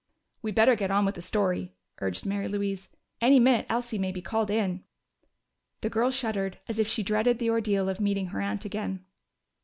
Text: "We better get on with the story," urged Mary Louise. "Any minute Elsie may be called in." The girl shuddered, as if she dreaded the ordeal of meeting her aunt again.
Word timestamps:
"We 0.41 0.51
better 0.51 0.75
get 0.75 0.89
on 0.89 1.05
with 1.05 1.13
the 1.13 1.21
story," 1.21 1.75
urged 1.99 2.25
Mary 2.25 2.47
Louise. 2.47 2.89
"Any 3.21 3.39
minute 3.39 3.67
Elsie 3.69 3.99
may 3.99 4.11
be 4.11 4.19
called 4.19 4.49
in." 4.49 4.83
The 5.81 5.91
girl 5.91 6.09
shuddered, 6.09 6.57
as 6.67 6.79
if 6.79 6.87
she 6.87 7.03
dreaded 7.03 7.37
the 7.37 7.51
ordeal 7.51 7.87
of 7.87 7.99
meeting 8.01 8.29
her 8.29 8.41
aunt 8.41 8.65
again. 8.65 9.05